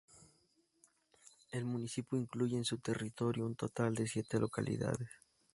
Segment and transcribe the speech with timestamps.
[1.51, 5.09] El municipio incluye en su territorio un total de siete localidades.